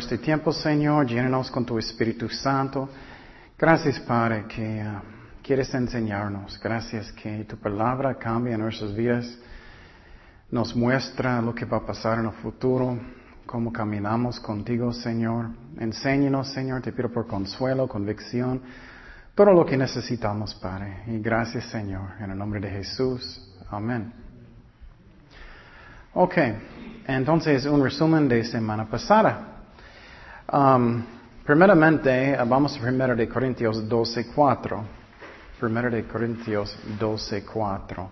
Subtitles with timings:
[0.00, 1.06] Este tiempo, Señor.
[1.06, 2.88] Llénanos con tu Espíritu Santo.
[3.58, 6.58] Gracias, Padre, que uh, quieres enseñarnos.
[6.58, 9.38] Gracias que tu palabra cambia nuestras vidas.
[10.50, 12.98] Nos muestra lo que va a pasar en el futuro,
[13.44, 15.50] cómo caminamos contigo, Señor.
[15.78, 16.80] Enséñanos, Señor.
[16.80, 18.62] Te pido por consuelo, convicción,
[19.34, 21.02] todo lo que necesitamos, Padre.
[21.08, 22.12] Y gracias, Señor.
[22.20, 23.54] En el nombre de Jesús.
[23.68, 24.10] Amén.
[26.14, 26.38] Ok.
[27.06, 29.49] Entonces, un resumen de semana pasada.
[30.52, 31.04] Um,
[31.46, 34.84] primeramente, vamos a 1 de Corintios 12, 4.
[35.62, 38.10] 1 de Corintios 12, 4.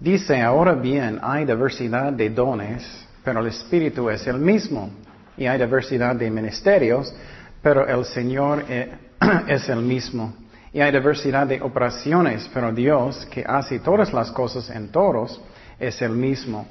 [0.00, 4.90] Dice, ahora bien, hay diversidad de dones, pero el Espíritu es el mismo.
[5.36, 7.14] Y hay diversidad de ministerios,
[7.62, 8.64] pero el Señor
[9.46, 10.34] es el mismo.
[10.72, 15.40] Y hay diversidad de operaciones, pero Dios, que hace todas las cosas en todos,
[15.78, 16.66] es el mismo.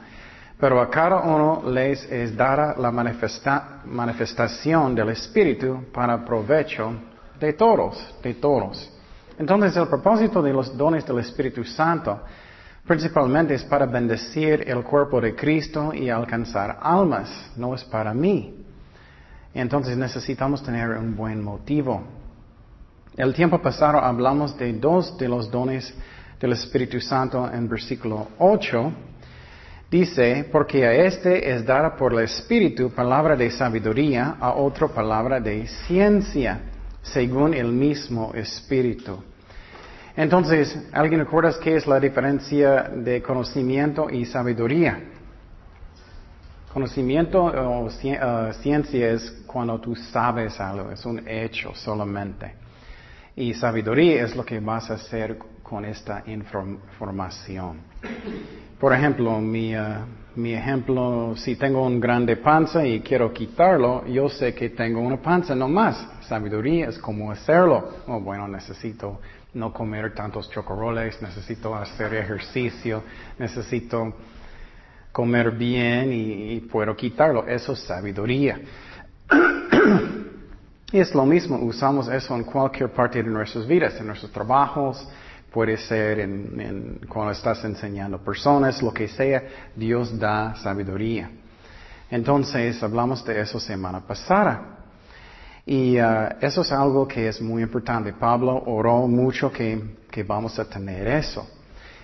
[0.59, 6.93] Pero a cada uno les es dada la manifestación del Espíritu para provecho
[7.39, 8.91] de todos, de todos.
[9.37, 12.21] Entonces el propósito de los dones del Espíritu Santo
[12.87, 18.63] principalmente es para bendecir el cuerpo de Cristo y alcanzar almas, no es para mí.
[19.53, 22.01] Entonces necesitamos tener un buen motivo.
[23.17, 25.93] El tiempo pasado hablamos de dos de los dones
[26.39, 28.93] del Espíritu Santo en versículo 8
[29.89, 35.39] Dice, porque a este es dada por el Espíritu palabra de sabiduría, a otro palabra
[35.39, 36.59] de ciencia,
[37.03, 39.23] según el mismo Espíritu.
[40.17, 45.00] Entonces, ¿alguien recuerda qué es la diferencia de conocimiento y sabiduría?
[46.73, 52.53] Conocimiento o uh, ciencia es cuando tú sabes algo, es un hecho solamente.
[53.35, 57.79] Y sabiduría es lo que vas a hacer con esta información.
[58.80, 59.80] Por ejemplo, mi, eh,
[60.36, 65.18] mi ejemplo, si tengo un grande panza y quiero quitarlo, yo sé que tengo una
[65.18, 66.06] panza, no más.
[66.28, 67.90] Sabiduría es cómo hacerlo.
[68.08, 69.22] Oh, bueno, necesito
[69.53, 73.03] no comer tantos chocoroles, necesito hacer ejercicio,
[73.40, 74.13] necesito
[75.13, 77.47] comer bien y, y puedo quitarlo.
[77.47, 78.59] Eso es sabiduría.
[80.92, 85.07] y es lo mismo, usamos eso en cualquier parte de nuestras vidas, en nuestros trabajos,
[85.55, 86.17] puede ser
[87.07, 89.41] cuando estás enseñando personas, lo que sea,
[89.73, 91.31] Dios da sabiduría.
[92.11, 94.79] Entonces, hablamos de eso semana pasada.
[95.65, 98.11] Y uh, eso es algo que es muy importante.
[98.11, 101.47] Pablo oró mucho que, que vamos a tener eso.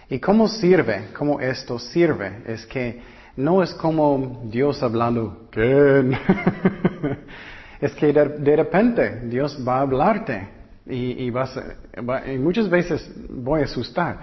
[0.09, 1.09] ¿Y cómo sirve?
[1.13, 2.43] ¿Cómo esto sirve?
[2.45, 3.01] Es que
[3.35, 6.17] no es como Dios hablando, ¿qué?
[7.81, 10.60] es que de repente Dios va a hablarte.
[10.93, 11.57] Y, vas,
[12.27, 14.19] y muchas veces voy a asustar.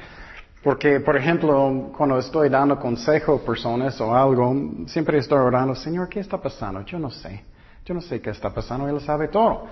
[0.63, 4.55] Porque, por ejemplo, cuando estoy dando consejo a personas o algo,
[4.87, 6.83] siempre estoy orando, Señor, ¿qué está pasando?
[6.83, 7.43] Yo no sé.
[7.87, 9.67] Yo no sé qué está pasando, Él sabe todo.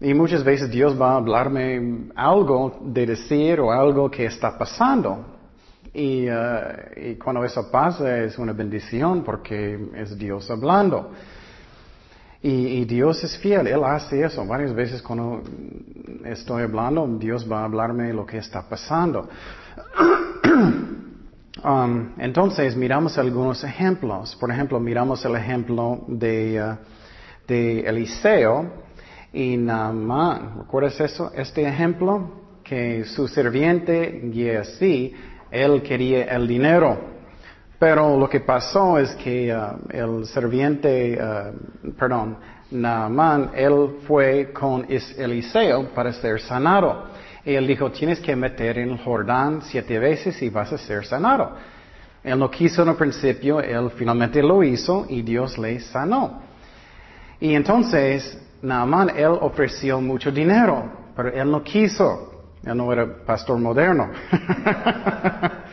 [0.00, 5.24] Y muchas veces Dios va a hablarme algo de decir o algo que está pasando.
[5.92, 6.34] Y, uh,
[6.94, 11.10] y cuando eso pasa es una bendición porque es Dios hablando.
[12.48, 14.46] Y, Dios es fiel, Él hace eso.
[14.46, 15.42] Varias veces cuando
[16.24, 19.28] estoy hablando, Dios va a hablarme lo que está pasando.
[21.64, 24.36] Um, entonces, miramos algunos ejemplos.
[24.36, 26.76] Por ejemplo, miramos el ejemplo de, uh,
[27.48, 28.70] Eliseo
[29.32, 30.58] y Naamán.
[30.58, 31.32] ¿Recuerdas eso?
[31.34, 35.14] Este ejemplo, que su sirviente, así,
[35.50, 37.15] él quería el dinero.
[37.78, 42.38] Pero lo que pasó es que uh, el serviente, uh, perdón,
[42.70, 47.04] Naaman, él fue con Eliseo para ser sanado.
[47.44, 51.04] Y él dijo, tienes que meter en el Jordán siete veces y vas a ser
[51.04, 51.52] sanado.
[52.24, 56.42] Él no quiso en el principio, él finalmente lo hizo y Dios le sanó.
[57.38, 62.32] Y entonces, Naaman, él ofreció mucho dinero, pero él no quiso.
[62.64, 64.10] Él no era pastor moderno.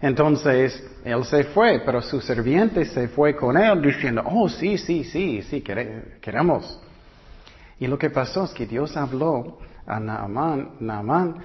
[0.00, 5.04] Entonces, él se fue, pero su sirviente se fue con él diciendo, oh, sí, sí,
[5.04, 6.80] sí, sí, queremos.
[7.78, 11.36] Y lo que pasó es que Dios habló a Naaman, Naaman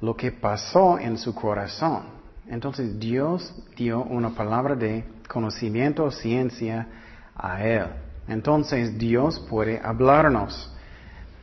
[0.00, 2.02] lo que pasó en su corazón.
[2.48, 6.86] Entonces Dios dio una palabra de conocimiento, ciencia
[7.36, 7.86] a él.
[8.28, 10.72] Entonces Dios puede hablarnos.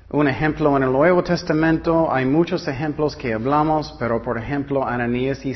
[0.10, 5.46] Un ejemplo en el Nuevo Testamento, hay muchos ejemplos que hablamos, pero por ejemplo Ananías
[5.46, 5.56] y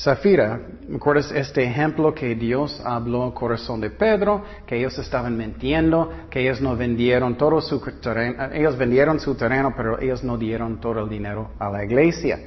[0.00, 4.44] Zafira, ¿recuerdas este ejemplo que Dios habló al corazón de Pedro?
[4.64, 9.74] Que ellos estaban mintiendo, que ellos no vendieron todo su terreno, ellos vendieron su terreno,
[9.76, 12.38] pero ellos no dieron todo el dinero a la iglesia.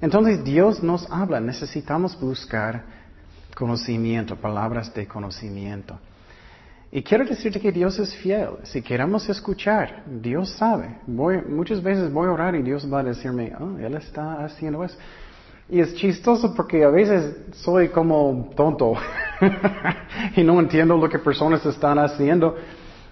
[0.00, 2.84] Entonces Dios nos habla, necesitamos buscar
[3.56, 5.98] conocimiento, palabras de conocimiento.
[6.92, 8.50] Y quiero decirte que Dios es fiel.
[8.62, 11.00] Si queremos escuchar, Dios sabe.
[11.08, 14.84] Voy, muchas veces voy a orar y Dios va a decirme, oh, Él está haciendo
[14.84, 14.96] eso.
[15.70, 18.94] Y es chistoso porque a veces soy como tonto
[20.36, 22.56] y no entiendo lo que personas están haciendo.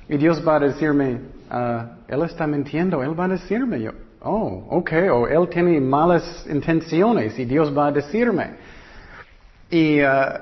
[0.08, 1.20] Y Dios va a decirme,
[1.50, 3.90] ah, Él está mintiendo, Él va a decirme, yo,
[4.22, 8.54] oh, ok, o Él tiene malas intenciones y Dios va a decirme.
[9.68, 10.40] Y, ah,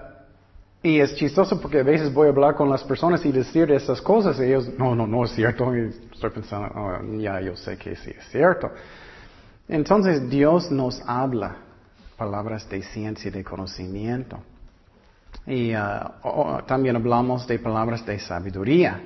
[0.84, 4.00] y es chistoso porque a veces voy a hablar con las personas y decir esas
[4.00, 5.74] cosas y ellos, no, no, no es cierto.
[5.74, 8.70] Y estoy pensando, oh, ya, yo sé que sí es cierto.
[9.66, 11.63] Entonces Dios nos habla
[12.24, 14.38] palabras de ciencia y de conocimiento.
[15.46, 19.00] Y uh, también hablamos de palabras de sabiduría.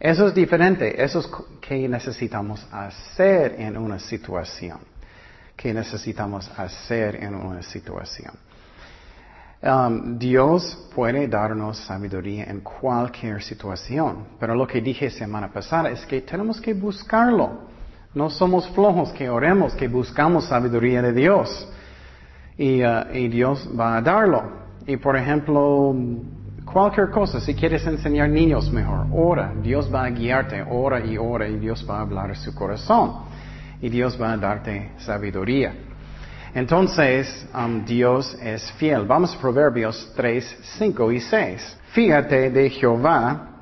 [0.00, 1.00] Eso es diferente.
[1.02, 1.28] Eso es
[1.60, 4.78] que necesitamos hacer en una situación.
[5.56, 8.34] Que necesitamos hacer en una situación.
[9.62, 16.04] Um, Dios puede darnos sabiduría en cualquier situación, pero lo que dije semana pasada es
[16.04, 17.46] que tenemos que buscarlo.
[18.12, 21.68] No somos flojos que oremos, que buscamos sabiduría de Dios
[22.58, 24.42] y, uh, y Dios va a darlo.
[24.86, 25.94] Y por ejemplo,
[26.64, 31.48] cualquier cosa, si quieres enseñar niños mejor, ora, Dios va a guiarte, ora y ora
[31.48, 33.24] y Dios va a hablar su corazón
[33.80, 35.74] y Dios va a darte sabiduría.
[36.54, 39.04] Entonces, um, Dios es fiel.
[39.04, 41.78] Vamos a Proverbios 3, 5 y 6.
[41.92, 43.55] Fíjate de Jehová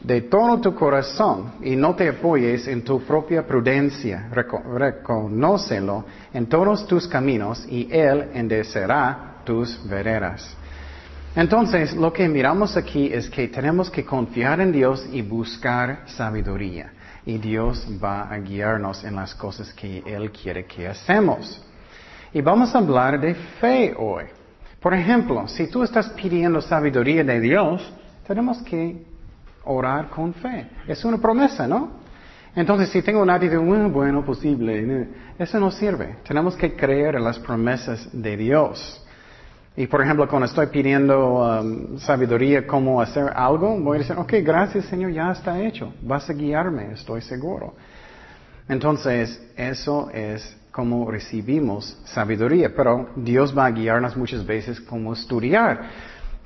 [0.00, 4.28] de todo tu corazón y no te apoyes en tu propia prudencia.
[4.30, 10.56] reconócelo en todos tus caminos y Él endecerá tus veredas.
[11.34, 16.92] Entonces, lo que miramos aquí es que tenemos que confiar en Dios y buscar sabiduría.
[17.26, 21.62] Y Dios va a guiarnos en las cosas que Él quiere que hacemos.
[22.32, 24.24] Y vamos a hablar de fe hoy.
[24.80, 27.92] Por ejemplo, si tú estás pidiendo sabiduría de Dios,
[28.26, 29.04] tenemos que
[29.68, 30.66] orar con fe.
[30.86, 31.98] Es una promesa, ¿no?
[32.54, 36.16] Entonces, si tengo una actitud, bueno, bueno, posible, eso no sirve.
[36.26, 39.04] Tenemos que creer en las promesas de Dios.
[39.76, 44.32] Y por ejemplo, cuando estoy pidiendo um, sabiduría cómo hacer algo, voy a decir, ok,
[44.42, 45.94] gracias Señor, ya está hecho.
[46.02, 47.76] Vas a guiarme, estoy seguro.
[48.68, 52.74] Entonces, eso es como recibimos sabiduría.
[52.74, 55.80] Pero Dios va a guiarnos muchas veces como estudiar.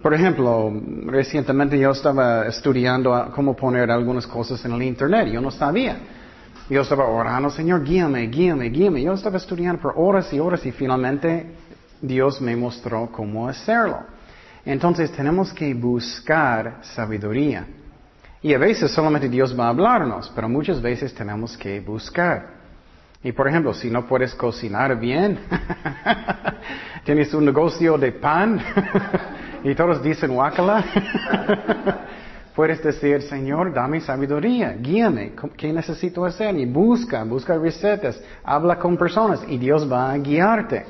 [0.02, 0.72] Por ejemplo,
[1.06, 5.28] recientemente yo estaba estudiando cómo poner algunas cosas en el Internet.
[5.28, 5.96] Yo no sabía.
[6.68, 9.02] Yo estaba orando, Señor, guíame, guíame, guíame.
[9.02, 11.54] Yo estaba estudiando por horas y horas y finalmente
[12.00, 14.00] Dios me mostró cómo hacerlo.
[14.64, 17.66] Entonces tenemos que buscar sabiduría.
[18.42, 22.60] Y a veces solamente Dios va a hablarnos, pero muchas veces tenemos que buscar.
[23.22, 25.38] Y por ejemplo, si no puedes cocinar bien,
[27.04, 28.60] tienes un negocio de pan,
[29.64, 30.84] y todos dicen wakala.
[32.54, 36.54] Puedes decir, Señor, dame sabiduría, guíame, ¿qué necesito hacer?
[36.56, 40.84] Y busca, busca recetas, habla con personas y Dios va a guiarte.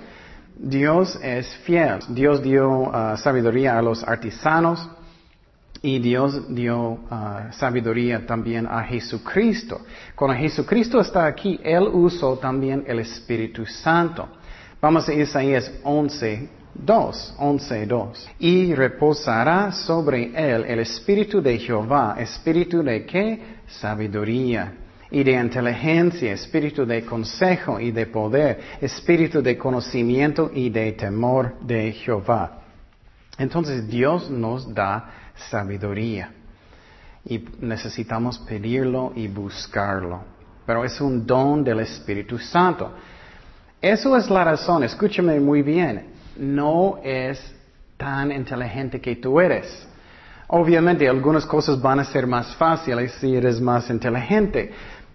[0.57, 1.99] Dios es fiel.
[2.09, 4.89] Dios dio uh, sabiduría a los artesanos
[5.83, 9.81] y Dios dio uh, sabiduría también a Jesucristo.
[10.15, 14.29] Cuando Jesucristo está aquí, Él usó también el Espíritu Santo.
[14.81, 18.31] Vamos a Isaías 11, 2, 11, 2.
[18.39, 23.41] Y reposará sobre él el espíritu de Jehová, espíritu de qué?
[23.67, 24.73] Sabiduría
[25.11, 31.59] y de inteligencia, espíritu de consejo y de poder, espíritu de conocimiento y de temor
[31.61, 32.63] de Jehová.
[33.37, 35.11] Entonces Dios nos da
[35.51, 36.33] sabiduría
[37.25, 40.25] y necesitamos pedirlo y buscarlo.
[40.65, 42.93] Pero es un don del Espíritu Santo.
[43.81, 47.55] Eso es la razón, escúchame muy bien no es
[47.97, 49.87] tan inteligente que tú eres.
[50.49, 54.71] Obviamente algunas cosas van a ser más fáciles si eres más inteligente,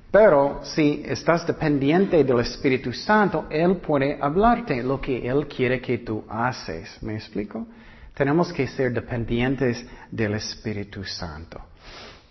[0.09, 5.99] pero si estás dependiente del Espíritu Santo, Él puede hablarte lo que Él quiere que
[5.99, 6.97] tú haces.
[7.01, 7.67] ¿Me explico?
[8.15, 11.61] Tenemos que ser dependientes del Espíritu Santo.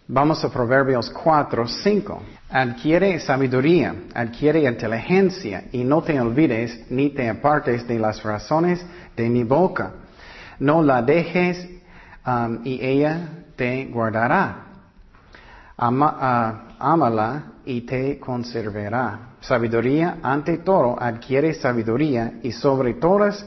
[0.09, 2.23] Vamos a Proverbios 4, 5.
[2.51, 8.87] Adquiere sabiduría, adquiere inteligencia y no te olvides ni te apartes de las razones
[9.17, 9.95] de mi boca.
[10.61, 11.69] No la dejes
[12.25, 14.67] um, y ella te guardará.
[15.77, 19.36] Ama, uh, y te conservará.
[19.47, 23.47] Sabiduría ante todo adquiere sabiduría y sobre todas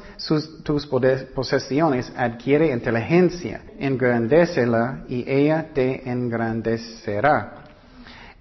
[0.64, 3.64] tus posesiones adquiere inteligencia.
[3.78, 7.52] Engrandécela y ella te engrandecerá.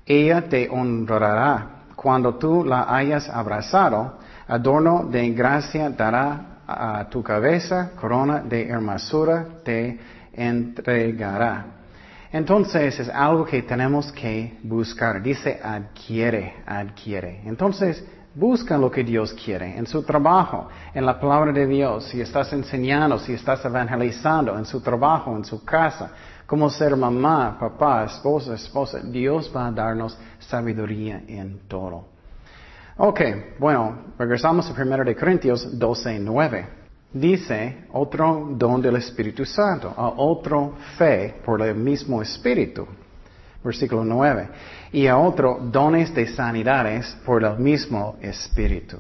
[0.07, 1.87] Ella te honrará.
[1.97, 9.45] Cuando tú la hayas abrazado, adorno de gracia dará a tu cabeza, corona de hermosura
[9.65, 9.99] te
[10.33, 11.78] entregará.
[12.33, 15.23] Entonces es algo que tenemos que buscar.
[15.23, 17.41] Dice adquiere, adquiere.
[17.45, 18.05] Entonces
[18.35, 22.53] busca lo que Dios quiere en su trabajo, en la palabra de Dios, si estás
[22.53, 26.13] enseñando, si estás evangelizando, en su trabajo, en su casa,
[26.47, 29.01] como ser mamá, papá, esposa, esposa.
[29.01, 32.05] Dios va a darnos sabiduría en todo.
[32.99, 33.21] Ok,
[33.59, 36.78] bueno, regresamos a 1 de Corintios 12, 9
[37.13, 42.87] dice otro don del Espíritu Santo, a otro fe por el mismo Espíritu.
[43.63, 44.49] Versículo 9.
[44.93, 48.99] Y a otro dones de sanidades por el mismo Espíritu.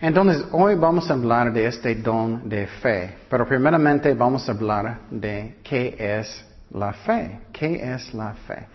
[0.00, 5.00] Entonces, hoy vamos a hablar de este don de fe, pero primeramente vamos a hablar
[5.10, 7.40] de qué es la fe.
[7.52, 8.66] ¿Qué es la fe?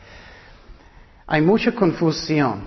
[1.28, 2.62] Hay mucha confusión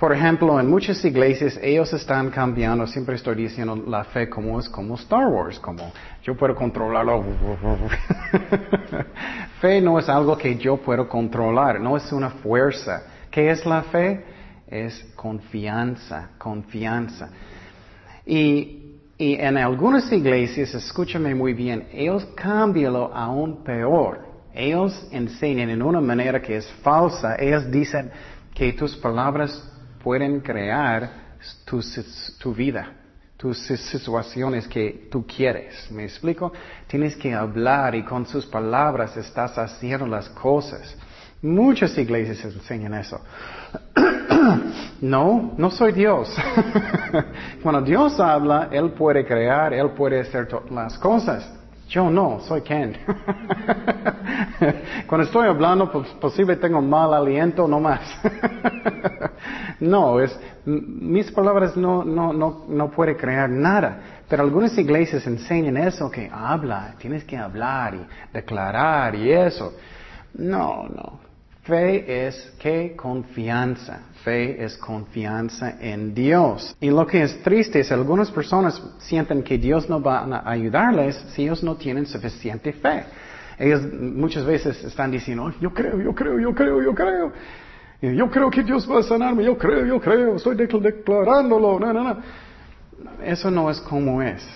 [0.00, 4.66] por ejemplo, en muchas iglesias ellos están cambiando, siempre estoy diciendo la fe como es
[4.66, 5.92] como Star Wars, como
[6.22, 7.22] yo puedo controlarlo.
[9.60, 13.02] fe no es algo que yo puedo controlar, no es una fuerza.
[13.30, 14.24] ¿Qué es la fe?
[14.66, 17.28] Es confianza, confianza.
[18.24, 24.20] Y, y en algunas iglesias, escúchame muy bien, ellos cambian aún peor.
[24.54, 27.36] Ellos enseñan en una manera que es falsa.
[27.38, 28.10] Ellos dicen
[28.54, 29.69] que tus palabras
[30.02, 31.10] pueden crear
[31.64, 31.80] tu,
[32.38, 32.92] tu vida,
[33.36, 35.90] tus situaciones que tú quieres.
[35.90, 36.52] ¿Me explico?
[36.86, 40.96] Tienes que hablar y con sus palabras estás haciendo las cosas.
[41.42, 43.20] Muchas iglesias enseñan eso.
[45.00, 46.34] no, no soy Dios.
[47.62, 51.59] Cuando Dios habla, Él puede crear, Él puede hacer las cosas.
[51.90, 52.96] Yo no, soy Ken.
[55.08, 58.00] Cuando estoy hablando, pues, posible tengo mal aliento, no más.
[59.80, 64.22] no, es, mis palabras no, no, no, no puede crear nada.
[64.28, 69.74] Pero algunas iglesias enseñan eso, que habla, tienes que hablar y declarar y eso.
[70.34, 71.18] No, no.
[71.64, 74.02] Fe es que confianza.
[74.24, 76.76] Fe es confianza en Dios.
[76.80, 81.16] Y lo que es triste es algunas personas sienten que Dios no va a ayudarles
[81.34, 83.04] si ellos no tienen suficiente fe.
[83.58, 87.32] Ellos muchas veces están diciendo, yo creo, yo creo, yo creo, yo creo.
[88.02, 91.78] yo creo que Dios va a sanarme, yo creo, yo creo, estoy declarándolo.
[91.78, 92.16] No, no, no.
[93.24, 94.46] Eso no es como es.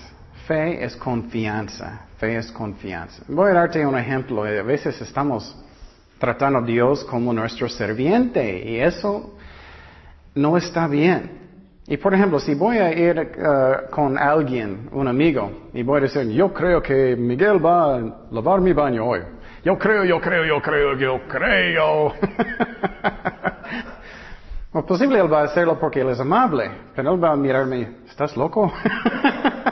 [0.47, 2.07] Fe es confianza.
[2.19, 3.23] Fe es confianza.
[3.29, 4.45] Voy a darte un ejemplo.
[4.45, 5.57] A veces estamos
[6.19, 9.35] tratando a Dios como nuestro serviente y eso
[10.35, 11.45] no está bien.
[11.87, 16.03] Y por ejemplo, si voy a ir uh, con alguien, un amigo, y voy a
[16.03, 18.01] decir, yo creo que Miguel va a
[18.31, 19.21] lavar mi baño hoy.
[19.65, 22.13] Yo creo, yo creo, yo creo, yo creo.
[24.73, 27.97] o posible él va a hacerlo porque él es amable, pero él va a mirarme,
[28.07, 28.73] ¿estás loco?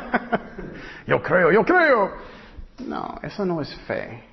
[1.06, 2.10] yo creo, yo creo.
[2.86, 4.31] No, eso no es fe.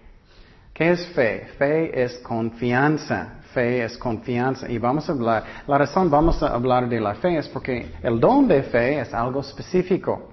[0.80, 1.46] ¿Qué es fe?
[1.58, 3.42] Fe es confianza.
[3.54, 4.72] Fe es confianza.
[4.72, 8.18] Y vamos a hablar, la razón vamos a hablar de la fe es porque el
[8.18, 10.30] don de fe es algo específico.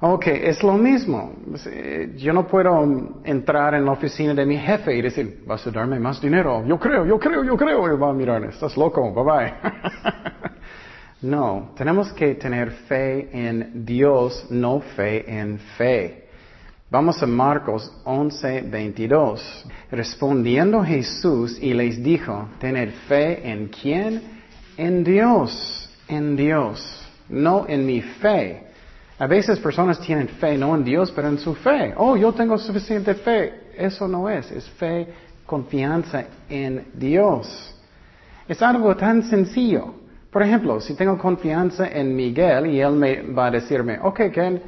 [0.00, 1.34] Ok, es lo mismo.
[2.16, 6.00] Yo no puedo entrar en la oficina de mi jefe y decir, vas a darme
[6.00, 6.64] más dinero.
[6.66, 7.94] Yo creo, yo creo, yo creo.
[7.94, 9.54] Y va a mirar, estás loco, bye bye.
[11.30, 16.21] no, tenemos que tener fe en Dios, no fe en fe.
[16.92, 19.64] Vamos a Marcos 11, 22.
[19.90, 24.22] Respondiendo Jesús y les dijo, tener fe en quién?
[24.76, 28.64] En Dios, en Dios, no en mi fe.
[29.18, 31.94] A veces personas tienen fe no en Dios, pero en su fe.
[31.96, 33.70] Oh, yo tengo suficiente fe.
[33.74, 35.08] Eso no es, es fe,
[35.46, 37.74] confianza en Dios.
[38.46, 39.94] Es algo tan sencillo.
[40.30, 44.62] Por ejemplo, si tengo confianza en Miguel y él me va a decirme, ok, Ken,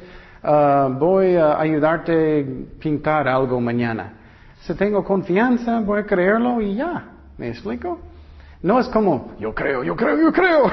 [0.47, 4.13] Ah, voy a ayudarte a pintar algo mañana.
[4.61, 7.03] Si tengo confianza, voy a creerlo y ya.
[7.35, 7.99] ¿Me explico?
[8.61, 10.65] No es como, yo creo, yo creo, yo creo.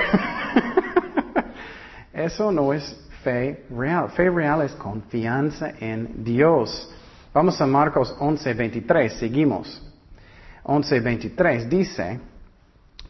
[2.12, 2.84] Eso no es
[3.24, 4.10] fe real.
[4.10, 6.92] Fe real es confianza en Dios.
[7.32, 9.82] Vamos a Marcos 11:23, seguimos.
[10.64, 12.20] 11:23 dice,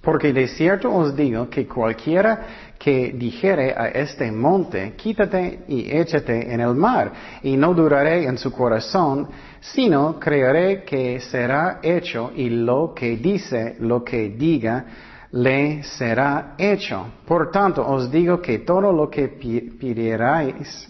[0.02, 6.52] porque de cierto os digo que cualquiera que dijere a este monte, quítate y échate
[6.52, 9.28] en el mar, y no duraré en su corazón,
[9.61, 14.85] sino creeré que será hecho, y lo que dice, lo que diga,
[15.30, 17.06] le será hecho.
[17.25, 20.88] Por tanto, os digo que todo lo que pidierais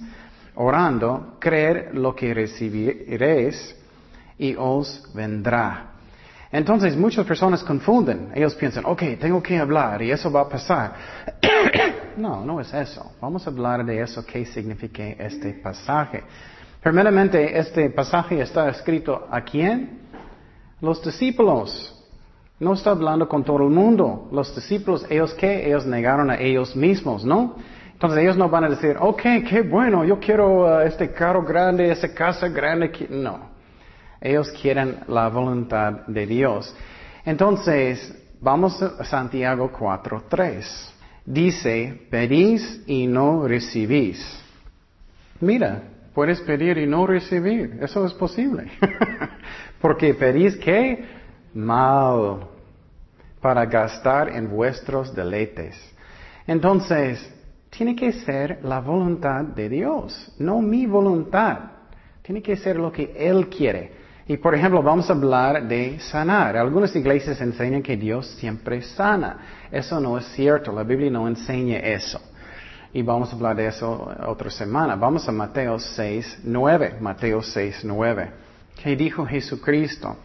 [0.55, 3.77] orando, creer lo que recibiréis,
[4.39, 5.92] y os vendrá.
[6.53, 8.31] Entonces muchas personas confunden.
[8.35, 10.93] Ellos piensan, ok, tengo que hablar y eso va a pasar.
[12.19, 13.13] no, no es eso.
[13.23, 16.23] Vamos a hablar de eso, qué significa este pasaje.
[16.83, 20.01] Primeramente, este pasaje está escrito a quién?
[20.83, 21.99] Los discípulos.
[22.61, 24.29] No está hablando con todo el mundo.
[24.31, 25.67] Los discípulos, ellos qué?
[25.67, 27.57] Ellos negaron a ellos mismos, ¿no?
[27.93, 31.91] Entonces ellos no van a decir, ok, qué bueno, yo quiero uh, este carro grande,
[31.91, 32.91] esta casa grande.
[33.09, 33.52] No.
[34.23, 36.75] Ellos quieren la voluntad de Dios.
[37.25, 40.65] Entonces, vamos a Santiago 4.3.
[41.27, 44.25] Dice, pedís y no recibís.
[45.41, 45.83] Mira,
[46.15, 47.79] puedes pedir y no recibir.
[47.81, 48.71] Eso es posible.
[49.81, 51.05] Porque pedís qué?
[51.55, 52.47] Mal
[53.41, 55.77] para gastar en vuestros deleites.
[56.47, 57.29] Entonces,
[57.71, 61.59] tiene que ser la voluntad de Dios, no mi voluntad.
[62.23, 64.02] Tiene que ser lo que Él quiere.
[64.27, 66.57] Y por ejemplo, vamos a hablar de sanar.
[66.57, 69.39] Algunas iglesias enseñan que Dios siempre sana.
[69.71, 70.73] Eso no es cierto.
[70.73, 72.21] La Biblia no enseña eso.
[72.93, 74.95] Y vamos a hablar de eso otra semana.
[74.97, 76.97] Vamos a Mateo 6, 9.
[77.01, 78.31] Mateo 6, 9.
[78.83, 80.17] ¿Qué dijo Jesucristo?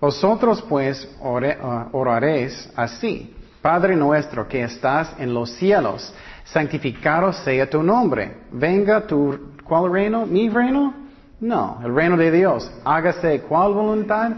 [0.00, 3.36] Vosotros pues uh, oraréis así.
[3.60, 6.12] Padre nuestro que estás en los cielos,
[6.44, 8.38] santificado sea tu nombre.
[8.50, 10.26] Venga tu, ¿cuál reino?
[10.26, 11.01] ¿Mi reino?
[11.42, 12.70] No, el reino de Dios.
[12.84, 14.30] Hágase cuál voluntad?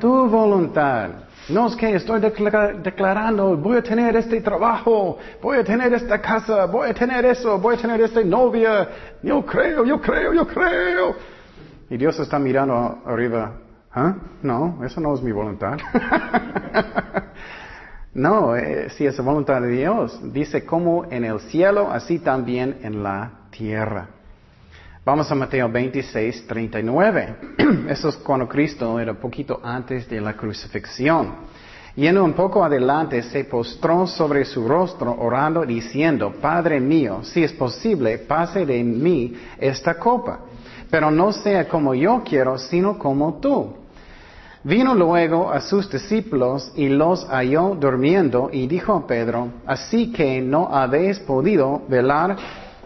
[0.00, 1.10] Tu voluntad.
[1.50, 6.64] No es que estoy declarando, voy a tener este trabajo, voy a tener esta casa,
[6.64, 8.88] voy a tener eso, voy a tener esta novia.
[9.22, 11.16] Yo creo, yo creo, yo creo.
[11.90, 13.52] Y Dios está mirando arriba
[13.92, 14.14] ¿Ah?
[14.42, 15.76] No, eso no es mi voluntad.
[18.14, 22.78] no, eh, si es la voluntad de Dios, dice como en el cielo, así también
[22.82, 24.17] en la tierra.
[25.08, 27.36] Vamos a Mateo 26, 39.
[27.88, 31.32] Eso es cuando Cristo era poquito antes de la crucifixión.
[31.96, 37.54] Yendo un poco adelante, se postró sobre su rostro orando, diciendo, Padre mío, si es
[37.54, 40.40] posible, pase de mí esta copa
[40.90, 43.76] pero no sea como yo quiero, sino como tú.
[44.62, 50.42] Vino luego a sus discípulos y los halló durmiendo y dijo a Pedro, así que
[50.42, 52.36] no habéis podido velar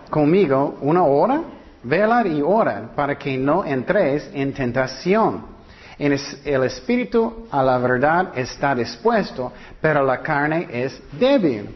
[0.09, 1.43] conmigo una hora,
[1.83, 5.53] velar y orar para que no entréis en tentación.
[5.99, 11.69] El espíritu a la verdad está dispuesto, pero la carne es débil.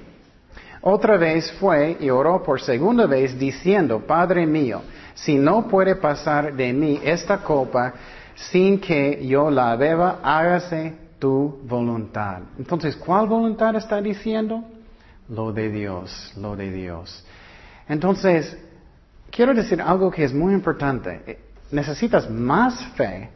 [0.82, 4.82] Otra vez fue y oró por segunda vez diciendo, Padre mío,
[5.14, 7.92] si no puede pasar de mí esta copa
[8.34, 12.42] sin que yo la beba, hágase tu voluntad.
[12.58, 14.62] Entonces, ¿cuál voluntad está diciendo?
[15.28, 17.24] Lo de Dios, lo de Dios.
[17.88, 18.56] Entonces,
[19.30, 21.38] quiero decir algo que es muy importante.
[21.70, 23.30] Necesitas más fe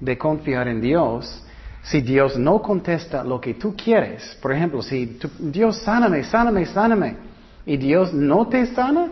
[0.00, 1.44] de confiar en Dios
[1.82, 4.36] si Dios no contesta lo que tú quieres.
[4.42, 7.16] Por ejemplo, si Dios sáname, sáname, sáname,
[7.64, 9.08] y Dios no te sana,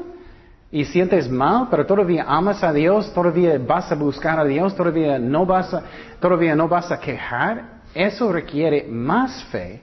[0.71, 5.19] y sientes mal, pero todavía amas a Dios, todavía vas a buscar a Dios, todavía
[5.19, 5.83] no vas a,
[6.21, 9.81] todavía no vas a quejar, eso requiere más fe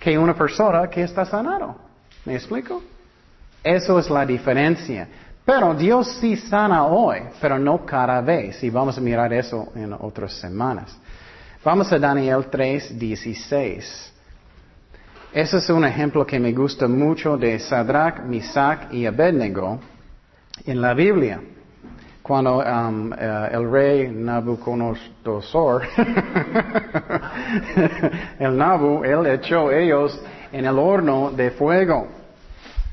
[0.00, 1.76] que una persona que está sanado.
[2.24, 2.82] ¿Me explico?
[3.62, 5.08] Eso es la diferencia.
[5.44, 8.62] Pero Dios sí sana hoy, pero no cada vez.
[8.64, 10.96] Y vamos a mirar eso en otras semanas.
[11.62, 14.12] Vamos a Daniel 3, 16.
[15.32, 19.80] Ese es un ejemplo que me gusta mucho de Sadrach, Misach y Abednego
[20.64, 21.40] en la Biblia.
[22.22, 25.82] Cuando um, eh, el rey Nabucodonosor,
[28.38, 30.18] el Nabu, él echó ellos
[30.52, 32.23] en el horno de fuego.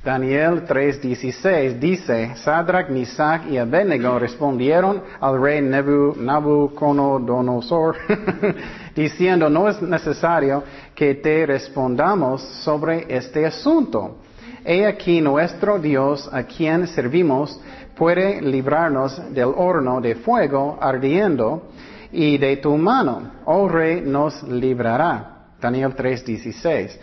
[0.04, 7.98] Daniel 3:16 dice, Sadrach, Misach y Abednego respondieron al rey Nabucodonosor
[8.96, 10.64] diciendo, no es necesario
[10.96, 14.18] que te respondamos sobre este asunto
[14.64, 17.60] He aquí nuestro Dios a quien servimos
[17.96, 21.70] puede librarnos del horno de fuego ardiendo
[22.12, 25.48] y de tu mano, oh rey, nos librará.
[25.60, 27.00] Daniel 3, 16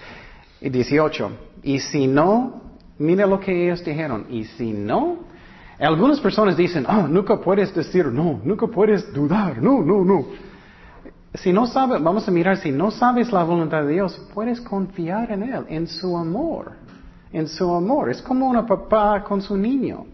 [0.60, 1.30] y 18.
[1.62, 2.67] Y si no,
[2.98, 4.26] mira lo que ellos dijeron.
[4.30, 5.18] Y si no,
[5.78, 10.26] algunas personas dicen, oh, nunca puedes decir no, nunca puedes dudar, no, no, no.
[11.34, 15.30] Si no sabes, vamos a mirar, si no sabes la voluntad de Dios, puedes confiar
[15.30, 16.72] en Él, en su amor
[17.32, 18.10] en su amor.
[18.10, 20.06] Es como una papá con su niño.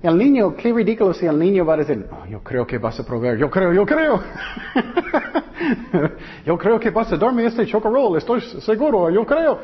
[0.00, 2.98] El niño, qué ridículo si el niño va a decir, oh, yo creo que vas
[3.00, 4.22] a proveer, yo creo, yo creo.
[6.46, 9.58] yo creo que vas a darme este chocorol, estoy seguro, yo creo.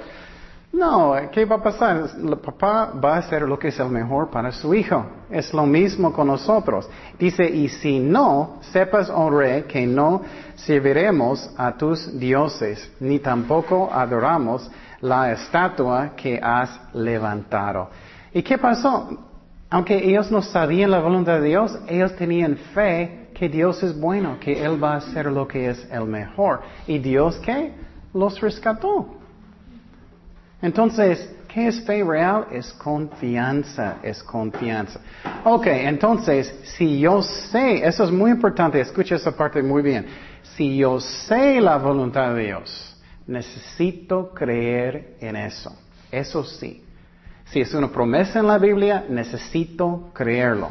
[0.74, 2.10] No, ¿qué va a pasar?
[2.20, 5.06] El papá va a hacer lo que es el mejor para su hijo.
[5.30, 6.88] Es lo mismo con nosotros.
[7.16, 10.22] Dice, y si no, sepas, oh rey, que no
[10.56, 14.68] serviremos a tus dioses, ni tampoco adoramos
[15.00, 17.90] la estatua que has levantado.
[18.32, 19.10] ¿Y qué pasó?
[19.70, 24.38] Aunque ellos no sabían la voluntad de Dios, ellos tenían fe Que Dios es bueno,
[24.38, 26.62] que Él va a hacer lo que es el mejor.
[26.86, 27.72] ¿Y Dios qué?
[28.12, 29.23] Los rescató.
[30.64, 32.46] Entonces, ¿qué es fe real?
[32.50, 34.98] Es confianza, es confianza.
[35.44, 40.06] Ok, entonces, si yo sé, eso es muy importante, escucha esa parte muy bien.
[40.56, 42.96] Si yo sé la voluntad de Dios,
[43.26, 45.76] necesito creer en eso.
[46.10, 46.82] Eso sí.
[47.44, 50.70] Si es una promesa en la Biblia, necesito creerlo.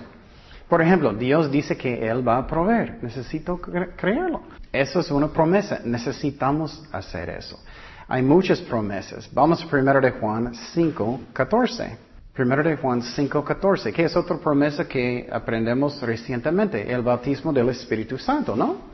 [0.68, 2.98] Por ejemplo, Dios dice que Él va a proveer.
[3.04, 3.62] Necesito
[3.96, 4.42] creerlo.
[4.72, 5.82] Eso es una promesa.
[5.86, 7.60] Necesitamos hacer eso.
[8.08, 9.30] Hay muchas promesas.
[9.32, 11.98] Vamos a 1 de Juan 5, 14.
[12.38, 17.70] 1 de Juan 5, 14, que es otra promesa que aprendemos recientemente, el bautismo del
[17.70, 18.94] Espíritu Santo, ¿no?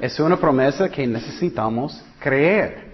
[0.00, 2.90] Es una promesa que necesitamos creer.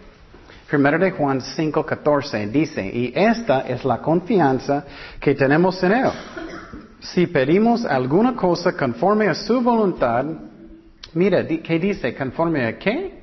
[0.68, 4.84] Primero de Juan 5:14 dice, y esta es la confianza
[5.20, 6.10] que tenemos en Él.
[7.00, 10.24] Si pedimos alguna cosa conforme a su voluntad,
[11.14, 12.14] mira, ¿qué dice?
[12.16, 13.15] ¿Conforme a qué?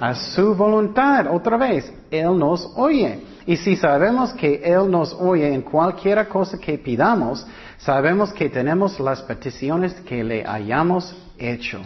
[0.00, 1.26] A su voluntad.
[1.30, 3.20] Otra vez, Él nos oye.
[3.46, 7.46] Y si sabemos que Él nos oye en cualquier cosa que pidamos,
[7.78, 11.80] sabemos que tenemos las peticiones que le hayamos hecho.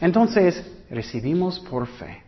[0.00, 2.22] Entonces, recibimos por fe.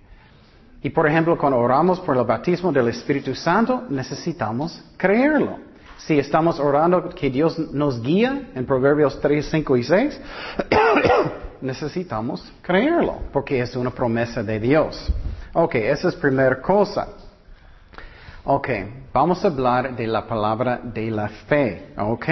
[0.83, 5.59] Y por ejemplo, cuando oramos por el bautismo del Espíritu Santo, necesitamos creerlo.
[5.99, 10.21] Si estamos orando que Dios nos guía en Proverbios 3, 5 y 6,
[11.61, 15.13] necesitamos creerlo, porque es una promesa de Dios.
[15.53, 17.09] Ok, esa es primera cosa.
[18.45, 18.69] Ok,
[19.13, 21.93] vamos a hablar de la palabra de la fe.
[21.99, 22.27] Ok,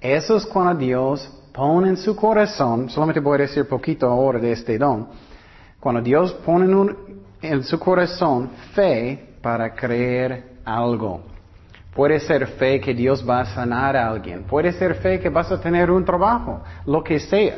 [0.00, 4.52] eso es cuando Dios pone en su corazón, solamente voy a decir poquito ahora de
[4.52, 5.08] este don,
[5.80, 11.22] cuando Dios pone un, en su corazón fe para creer algo.
[11.94, 14.42] Puede ser fe que Dios va a sanar a alguien.
[14.42, 17.54] Puede ser fe que vas a tener un trabajo, lo que sea.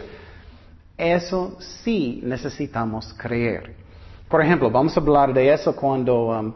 [0.96, 3.74] Eso sí necesitamos creer.
[4.28, 6.52] Por ejemplo, vamos a hablar de eso cuando um,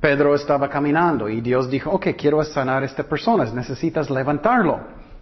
[0.00, 4.80] Pedro estaba caminando y Dios dijo, ok, quiero sanar a esta persona, necesitas levantarlo.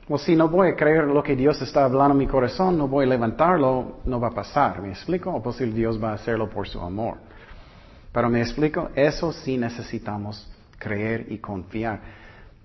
[0.09, 2.89] O si no voy a creer lo que Dios está hablando en mi corazón, no
[2.89, 4.83] voy a levantarlo, no va a pasar.
[4.83, 5.31] ¿Me explico?
[5.31, 7.17] O posible Dios va a hacerlo por su amor.
[8.13, 12.01] Pero me explico, eso sí necesitamos creer y confiar.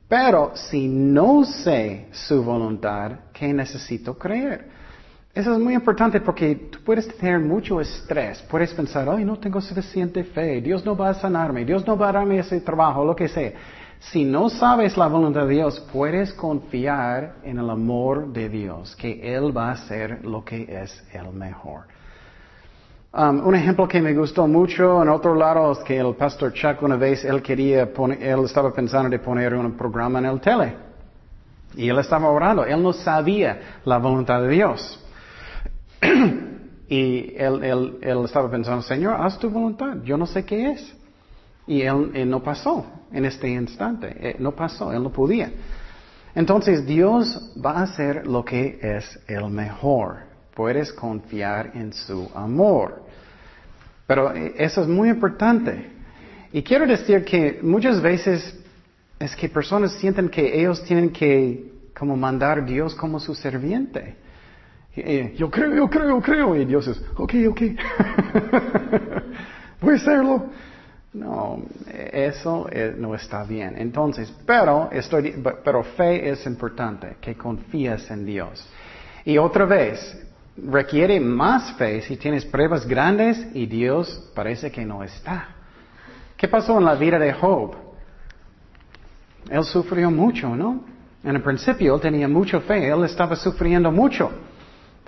[0.08, 4.79] Pero si no sé su voluntad, ¿qué necesito creer?
[5.34, 9.62] Eso es muy importante porque tú puedes tener mucho estrés, puedes pensar, ay, no tengo
[9.62, 13.16] suficiente fe, Dios no va a sanarme, Dios no va a darme ese trabajo, lo
[13.16, 13.54] que sea.
[14.00, 19.36] Si no sabes la voluntad de Dios, puedes confiar en el amor de Dios, que
[19.36, 21.82] Él va a hacer lo que es el mejor.
[23.12, 26.84] Um, un ejemplo que me gustó mucho en otro lado es que el pastor Chuck
[26.84, 30.76] una vez él quería poner, él estaba pensando de poner un programa en el tele.
[31.76, 35.04] Y él estaba orando, él no sabía la voluntad de Dios.
[36.90, 40.96] y él, estaba pensando, Señor, haz tu voluntad, yo no sé qué es.
[41.68, 44.16] Y él, no pasó en este instante.
[44.20, 45.52] Eh, no pasó, él no podía.
[46.34, 50.22] Entonces Dios va a hacer lo que es el mejor.
[50.56, 53.04] Puedes confiar en su amor.
[54.08, 55.92] Pero eh, eso es muy importante.
[56.52, 58.60] Y quiero decir que muchas veces
[59.20, 64.16] es que personas sienten que ellos tienen que como mandar a Dios como su serviente.
[64.96, 66.56] Eh, yo creo, yo creo, yo creo.
[66.56, 67.62] Y Dios es, ok, ok.
[69.82, 70.46] Voy a hacerlo.
[71.12, 73.76] No, eso eh, no está bien.
[73.78, 78.68] Entonces, pero, estoy, pero fe es importante, que confías en Dios.
[79.26, 80.18] Y otra vez,
[80.56, 85.56] requiere más fe si tienes pruebas grandes y Dios parece que no está.
[86.38, 87.76] ¿Qué pasó en la vida de Job?
[89.50, 90.84] Él sufrió mucho, ¿no?
[91.24, 94.32] En el principio él tenía mucha fe, él estaba sufriendo mucho.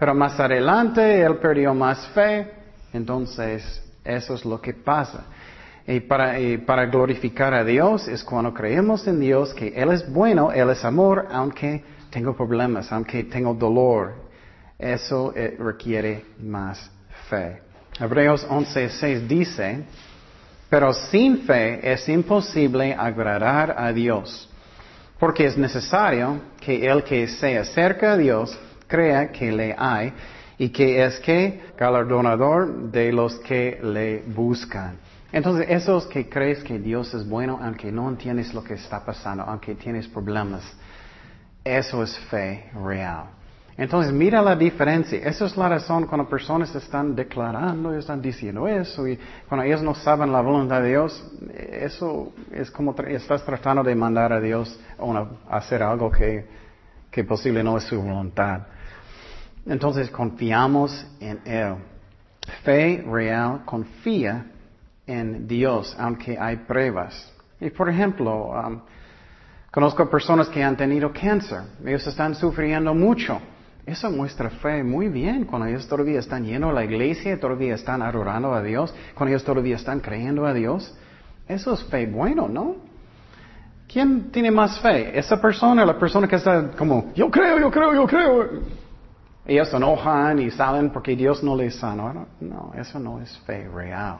[0.01, 2.51] Pero más adelante él perdió más fe,
[2.91, 5.25] entonces eso es lo que pasa.
[5.85, 10.71] Y para, glorificar a Dios es cuando creemos en Dios que Él es bueno, Él
[10.71, 14.15] es amor, aunque tengo problemas, aunque tengo dolor.
[14.79, 16.89] Eso eh, requiere más
[17.29, 17.61] fe.
[17.99, 19.83] Hebreos 11:6 dice,
[20.67, 24.49] pero sin fe es imposible agradar a Dios,
[25.19, 28.57] porque es necesario que el que se acerca a Dios
[28.91, 30.12] crea que le hay
[30.58, 34.97] y que es que galardonador de los que le buscan.
[35.32, 39.43] Entonces, esos que crees que Dios es bueno, aunque no entiendes lo que está pasando,
[39.43, 40.62] aunque tienes problemas,
[41.63, 43.27] eso es fe real.
[43.77, 45.19] Entonces, mira la diferencia.
[45.19, 49.95] Esa es la razón cuando personas están declarando, están diciendo eso, y cuando ellos no
[49.95, 51.23] saben la voluntad de Dios,
[51.71, 56.45] eso es como estás tratando de mandar a Dios a hacer algo que,
[57.10, 58.63] que posible no es su voluntad.
[59.65, 61.76] Entonces confiamos en Él.
[62.63, 64.45] Fe real confía
[65.06, 67.32] en Dios, aunque hay pruebas.
[67.60, 68.82] Y por ejemplo, um,
[69.71, 71.62] conozco personas que han tenido cáncer.
[71.86, 73.39] Ellos están sufriendo mucho.
[73.86, 78.02] Eso muestra fe muy bien cuando ellos todavía están llenos de la iglesia, todavía están
[78.02, 80.95] adorando a Dios, cuando ellos todavía están creyendo a Dios.
[81.47, 82.76] Eso es fe bueno, ¿no?
[83.91, 85.17] ¿Quién tiene más fe?
[85.17, 88.50] ¿Esa persona o la persona que está como, yo creo, yo creo, yo creo?
[89.45, 92.27] Ellos se enojan y salen porque Dios no les sanó.
[92.39, 94.19] No, eso no es fe real.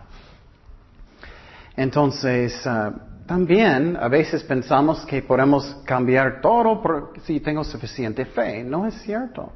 [1.76, 2.92] Entonces, ah,
[3.26, 8.64] también a veces pensamos que podemos cambiar todo si tengo suficiente fe.
[8.64, 9.54] No es cierto.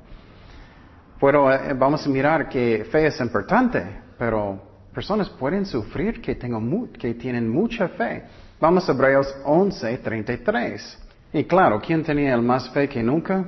[1.20, 3.84] Pero eh, vamos a mirar que fe es importante,
[4.18, 4.62] pero
[4.94, 8.24] personas pueden sufrir que, tienen mucha fe.
[8.62, 11.04] Vamos a Hebreos 11, 33.
[11.34, 13.44] Y claro, ¿quién tenía el más fe que nunca?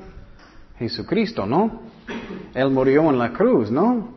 [0.77, 1.81] Jesucristo, ¿no?
[2.53, 4.09] Él murió en la cruz, ¿no?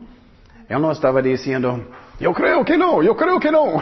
[0.67, 1.83] Él no estaba diciendo,
[2.19, 3.81] yo creo que no, yo creo que no.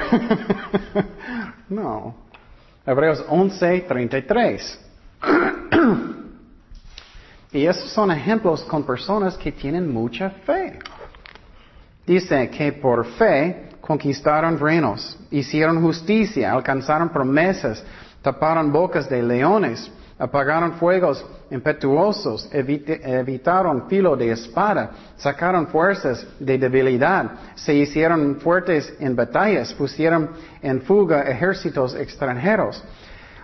[1.70, 2.16] no.
[2.86, 4.86] Hebreos 11, 33.
[7.52, 10.80] y esos son ejemplos con personas que tienen mucha fe.
[12.08, 17.84] Dice que por fe conquistaron reinos, hicieron justicia, alcanzaron promesas,
[18.22, 27.32] taparon bocas de leones, apagaron fuegos impetuosos, evitaron filo de espada, sacaron fuerzas de debilidad,
[27.56, 30.30] se hicieron fuertes en batallas, pusieron
[30.62, 32.84] en fuga ejércitos extranjeros.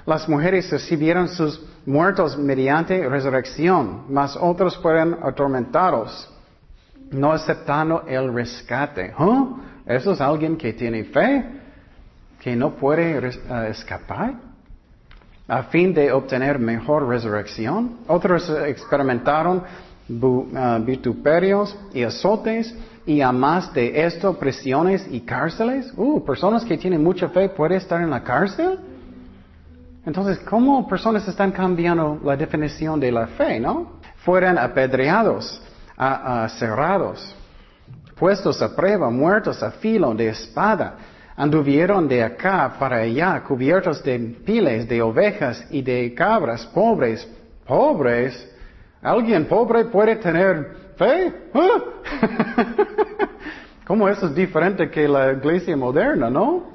[0.05, 6.29] Las mujeres recibieron sus muertos mediante resurrección, mas otros fueron atormentados,
[7.09, 9.13] no aceptando el rescate.
[9.85, 11.45] ¿Eso es alguien que tiene fe?
[12.39, 14.44] ¿Que no puede eh, escapar?
[15.47, 17.97] A fin de obtener mejor resurrección.
[18.07, 19.63] Otros experimentaron
[20.09, 25.93] uh, vituperios y azotes y a más de esto prisiones y cárceles.
[25.95, 28.79] Uh, personas que tienen mucha fe pueden estar en la cárcel.
[30.05, 33.99] Entonces, ¿cómo personas están cambiando la definición de la fe, no?
[34.17, 35.61] Fueron apedreados,
[36.57, 37.35] cerrados,
[38.15, 40.95] puestos a prueba, muertos a filo de espada.
[41.37, 47.27] Anduvieron de acá para allá, cubiertos de piles de ovejas y de cabras, pobres,
[47.67, 48.51] pobres.
[49.01, 51.33] ¿Alguien pobre puede tener fe?
[51.53, 51.79] ¿Ah?
[53.85, 56.73] ¿Cómo eso es diferente que la iglesia moderna, no?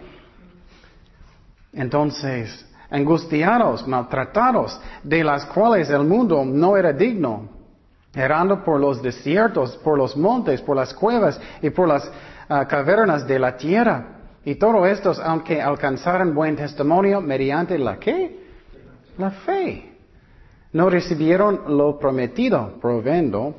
[1.73, 7.49] Entonces, angustiados, maltratados, de las cuales el mundo no era digno,
[8.15, 12.11] errando por los desiertos, por los montes, por las cuevas y por las
[12.49, 14.20] ah, cavernas de la tierra.
[14.45, 18.39] Y todo esto, aunque alcanzaron buen testimonio mediante la qué?
[19.19, 19.93] La fe.
[20.73, 23.57] No recibieron lo prometido, provendo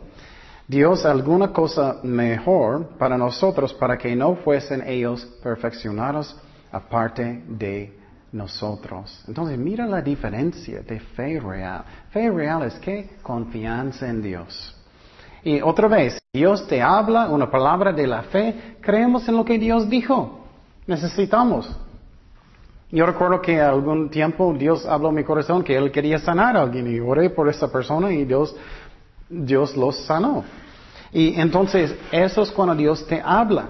[0.67, 6.35] Dios alguna cosa mejor para nosotros para que no fuesen ellos perfeccionados
[6.71, 7.99] aparte de
[8.31, 9.23] nosotros.
[9.27, 11.83] Entonces, mira la diferencia de fe real.
[12.11, 14.75] Fe real es que confianza en Dios.
[15.43, 19.59] Y otra vez, Dios te habla una palabra de la fe, creemos en lo que
[19.59, 20.40] Dios dijo.
[20.91, 21.73] Necesitamos.
[22.91, 26.63] Yo recuerdo que algún tiempo Dios habló en mi corazón que Él quería sanar a
[26.63, 28.54] alguien y oré por esa persona y Dios,
[29.30, 30.43] Dios los sanó.
[31.13, 33.69] Y entonces, eso es cuando Dios te habla.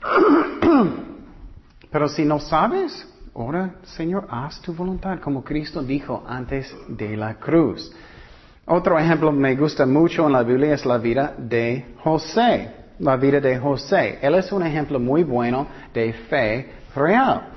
[1.90, 7.34] Pero si no sabes, Ora, Señor, haz tu voluntad, como Cristo dijo antes de la
[7.34, 7.92] cruz.
[8.64, 12.85] Otro ejemplo me gusta mucho en la Biblia es la vida de José.
[12.98, 14.18] La vida de José.
[14.22, 17.48] Él es un ejemplo muy bueno de fe real.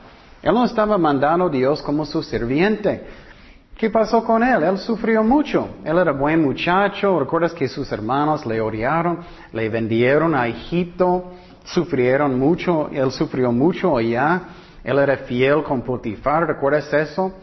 [0.41, 3.03] Él no estaba mandando a Dios como su sirviente.
[3.77, 4.63] ¿Qué pasó con él?
[4.63, 5.69] Él sufrió mucho.
[5.85, 7.17] Él era buen muchacho.
[7.19, 9.19] ¿Recuerdas que sus hermanos le odiaron?
[9.53, 11.31] Le vendieron a Egipto.
[11.63, 12.89] Sufrieron mucho.
[12.91, 14.41] Él sufrió mucho allá.
[14.83, 17.33] Él era fiel con Potifar, ¿recuerdas eso?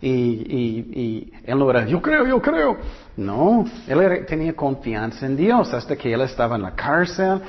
[0.00, 2.76] Y, y, él no era, yo creo, yo creo.
[3.16, 7.40] No, él tenía confianza en Dios hasta que él estaba en la cárcel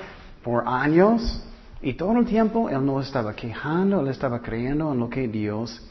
[0.43, 1.43] por años
[1.81, 5.81] y todo el tiempo él no estaba quejando, él estaba creyendo en lo que Dios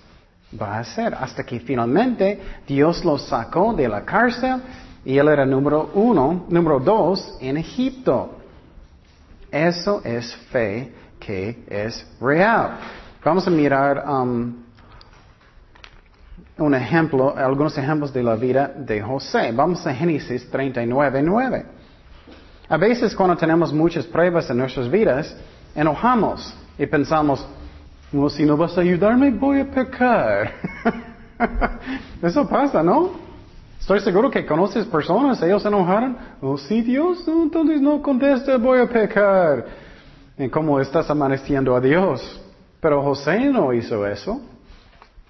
[0.61, 1.15] va a hacer.
[1.15, 4.61] Hasta que finalmente Dios lo sacó de la cárcel
[5.05, 8.37] y él era número uno, número dos en Egipto.
[9.51, 12.79] Eso es fe que es real.
[13.25, 14.55] Vamos a mirar um,
[16.59, 19.53] un ejemplo, algunos ejemplos de la vida de José.
[19.53, 21.67] Vamos a Génesis 39, 9.
[22.69, 25.35] A veces cuando tenemos muchas pruebas en nuestras vidas,
[25.75, 27.47] enojamos y pensamos,
[28.31, 30.53] si no vas a ayudarme, voy a pecar.
[32.23, 33.13] Eso pasa, ¿no?
[33.81, 36.17] Estoy seguro que conoces personas, ellos se enojaron.
[36.43, 39.65] Oh, sí, Dios, entonces no contesta, voy a pecar.
[40.37, 42.41] ¿Y cómo estás amaneciendo a Dios?
[42.81, 44.41] Pero José no hizo eso.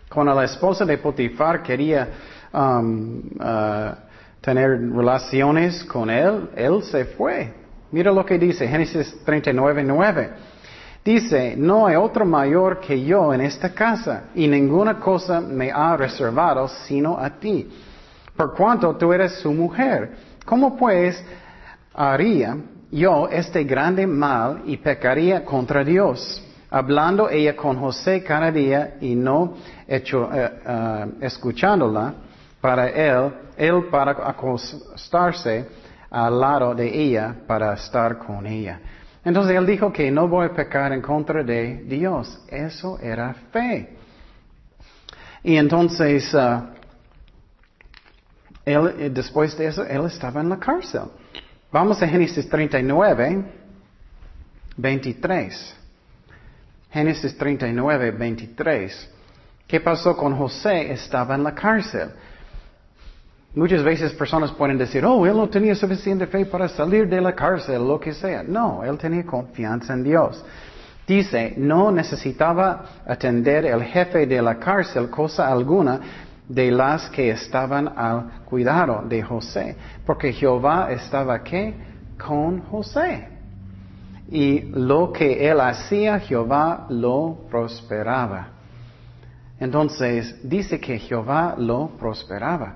[0.08, 2.08] Cuando la esposa de Potifar quería
[2.52, 3.94] um, uh,
[4.40, 7.52] tener relaciones con él, él se fue.
[7.90, 10.30] Mira lo que dice Génesis 39, 9.
[11.04, 15.96] Dice, no hay otro mayor que yo en esta casa, y ninguna cosa me ha
[15.96, 17.68] reservado sino a ti,
[18.36, 20.12] por cuanto tú eres su mujer.
[20.44, 21.22] ¿Cómo pues
[21.94, 22.56] haría
[22.90, 26.42] yo este grande mal y pecaría contra Dios?
[26.70, 29.54] Hablando ella con José cada día y no
[29.86, 32.14] hecho, eh, eh, escuchándola
[32.60, 35.66] para él, él para acostarse
[36.10, 38.80] al lado de ella para estar con ella.
[39.24, 42.40] Entonces él dijo que no voy a pecar en contra de Dios.
[42.48, 43.96] Eso era fe.
[45.42, 46.62] Y entonces, uh,
[48.64, 51.02] él, eh, después de eso, él estaba en la cárcel.
[51.70, 53.44] Vamos a Génesis 39,
[54.76, 55.77] 23.
[56.90, 59.10] Génesis 39, 23.
[59.66, 60.92] ¿Qué pasó con José?
[60.92, 62.10] Estaba en la cárcel.
[63.54, 67.34] Muchas veces personas pueden decir, oh, él no tenía suficiente fe para salir de la
[67.34, 68.42] cárcel, lo que sea.
[68.42, 70.42] No, él tenía confianza en Dios.
[71.06, 76.00] Dice, no necesitaba atender el jefe de la cárcel cosa alguna
[76.48, 81.74] de las que estaban al cuidado de José, porque Jehová estaba ¿qué?
[82.18, 83.37] con José.
[84.30, 88.48] Y lo que él hacía, Jehová lo prosperaba.
[89.58, 92.74] Entonces, dice que Jehová lo prosperaba.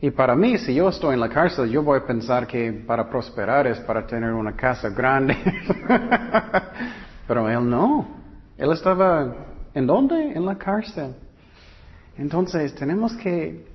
[0.00, 3.08] Y para mí, si yo estoy en la cárcel, yo voy a pensar que para
[3.08, 5.36] prosperar es para tener una casa grande.
[7.28, 8.06] Pero él no.
[8.56, 9.34] Él estaba,
[9.74, 10.32] ¿en dónde?
[10.32, 11.14] En la cárcel.
[12.16, 13.66] Entonces, tenemos que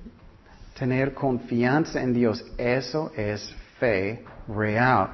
[0.78, 2.44] tener confianza en Dios.
[2.56, 5.10] Eso es fe real.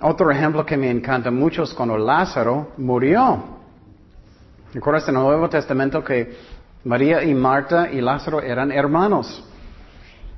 [0.00, 3.42] Otro ejemplo que me encanta mucho es cuando Lázaro murió.
[4.74, 6.36] ¿Recuerdas en el Nuevo Testamento que
[6.84, 9.42] María y Marta y Lázaro eran hermanos?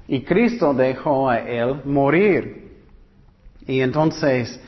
[0.07, 2.83] Y Cristo dejó a él morir.
[3.66, 4.61] Y entonces,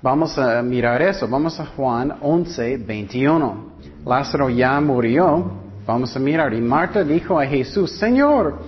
[0.00, 1.28] vamos a mirar eso.
[1.28, 3.72] Vamos a Juan 11, 21.
[4.06, 5.52] Lázaro ya murió.
[5.86, 6.54] Vamos a mirar.
[6.54, 8.58] Y Marta dijo a Jesús, Señor,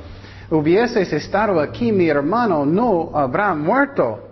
[0.51, 4.26] hubieses estado aquí, mi hermano no habrá muerto.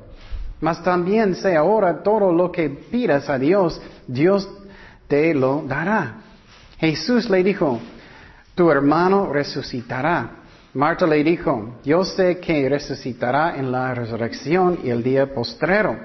[0.65, 4.49] Mas también sé ahora todo lo que pidas a Dios, Dios
[5.07, 6.23] te lo dará.
[6.79, 7.79] Jesús le dijo,
[8.55, 10.37] tu hermano resucitará.
[10.73, 15.99] Marta le dijo, yo sé que resucitará en la resurrección y el día postrero.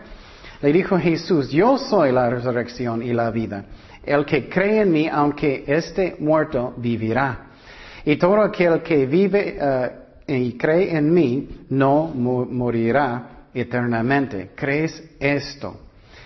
[0.61, 3.63] Le dijo Jesús, yo soy la resurrección y la vida.
[4.03, 7.47] El que cree en mí, aunque esté muerto, vivirá.
[8.03, 9.91] Y todo aquel que vive eh,
[10.27, 14.51] y cree en mí, no morirá eternamente.
[14.55, 15.77] ¿Crees esto?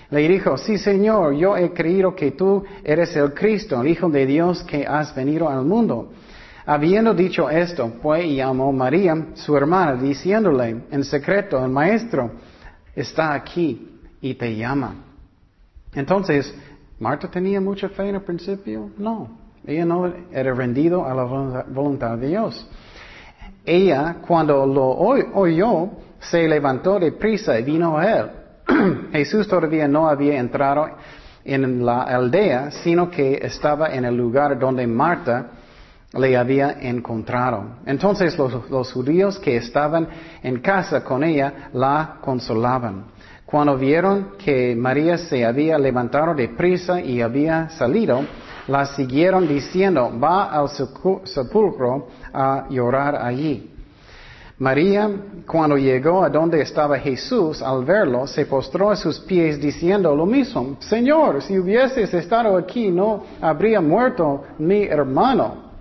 [0.09, 4.25] Le dijo, sí Señor, yo he creído que tú eres el Cristo, el Hijo de
[4.25, 6.11] Dios que has venido al mundo.
[6.65, 12.31] Habiendo dicho esto, fue y llamó María, su hermana, diciéndole en secreto, el maestro
[12.95, 14.95] está aquí y te llama.
[15.93, 16.53] Entonces,
[16.99, 18.91] ¿Marta tenía mucha fe en el principio?
[18.97, 19.27] No,
[19.67, 21.23] ella no era rendido a la
[21.67, 22.65] voluntad de Dios.
[23.65, 25.89] Ella, cuando lo oyó,
[26.29, 28.31] se levantó de prisa y vino a él.
[29.11, 30.89] Jesús todavía no había entrado
[31.43, 35.47] en la aldea, sino que estaba en el lugar donde Marta
[36.13, 37.77] le había encontrado.
[37.85, 40.07] Entonces los, judíos que estaban
[40.41, 43.05] en casa con ella la consolaban.
[43.45, 48.21] Cuando vieron que María se había levantado de prisa y había salido,
[48.67, 53.72] la siguieron diciendo, va al sepulcro a llorar allí.
[54.63, 55.11] María,
[55.45, 60.25] cuando llegó a donde estaba Jesús, al verlo, se postró a sus pies diciendo lo
[60.25, 65.73] mismo, Señor, si hubieses estado aquí, no habría muerto mi hermano.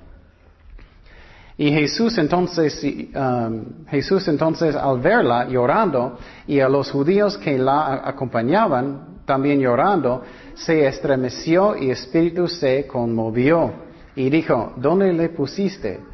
[1.57, 6.18] Y Jesús entonces, um, Jesús entonces al verla llorando
[6.49, 10.22] y a los judíos que la acompañaban también llorando,
[10.55, 13.70] se estremeció y espíritu se conmovió
[14.16, 16.12] y dijo, ¿dónde le pusiste?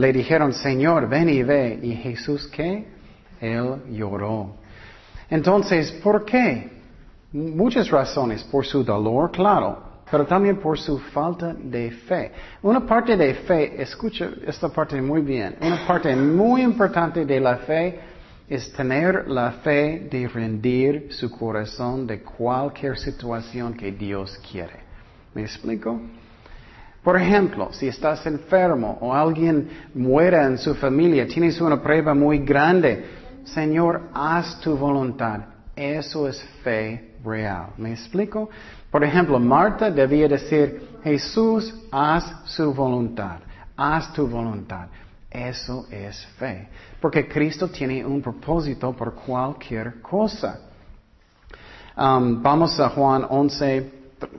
[0.00, 1.78] Le dijeron, Señor, ven y ve.
[1.82, 2.86] Y Jesús, ¿qué?
[3.40, 4.54] Él lloró.
[5.28, 6.70] Entonces, ¿por qué?
[7.32, 8.42] Muchas razones.
[8.44, 12.32] Por su dolor, claro pero también por su falta de fe.
[12.62, 17.58] Una parte de fe, escucha esta parte muy bien, una parte muy importante de la
[17.58, 18.00] fe
[18.48, 24.80] es tener la fe de rendir su corazón de cualquier situación que Dios quiere.
[25.32, 26.00] ¿Me explico?
[27.02, 32.40] Por ejemplo, si estás enfermo o alguien muera en su familia, tienes una prueba muy
[32.40, 33.04] grande,
[33.44, 35.40] Señor, haz tu voluntad.
[35.74, 37.68] Eso es fe real.
[37.78, 38.50] ¿Me explico?
[38.90, 43.38] Por ejemplo, Marta debía decir, Jesús, haz su voluntad.
[43.76, 44.88] Haz tu voluntad.
[45.30, 46.68] Eso es fe.
[47.00, 50.60] Porque Cristo tiene un propósito por cualquier cosa.
[51.96, 53.90] Um, vamos a Juan 11,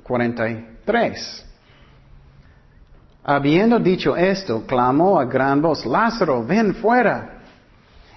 [0.03, 1.50] 43.
[3.23, 7.41] Habiendo dicho esto, clamó a gran voz, Lázaro, ven fuera.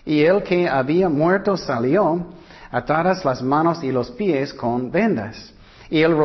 [0.07, 2.27] Y el que había muerto salió,
[2.71, 5.53] atadas las manos y los pies con vendas,
[5.91, 6.17] y el